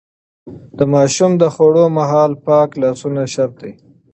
[0.77, 3.71] د ماشوم د خوړو مهال پاک لاسونه شرط دي.